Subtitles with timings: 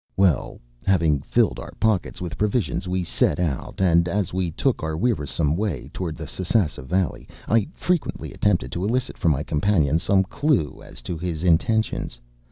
[0.17, 4.97] ”Well, having filled our pockets with provisions, we set out, and, as we took our
[4.97, 10.23] wearisome way toward the Sasassa Valley, I frequently attempted to elicit from my companion some
[10.23, 12.19] clue as to his intentions.